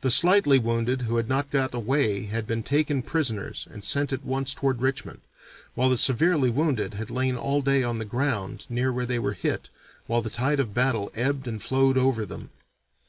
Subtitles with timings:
[0.00, 4.24] The slightly wounded who had not got away had been taken prisoners and sent at
[4.24, 5.20] once toward Richmond
[5.76, 9.34] while the severely wounded had lain all day on the ground near where they were
[9.34, 9.68] hit
[10.08, 12.50] while the tide of battle ebbed and flowed over them.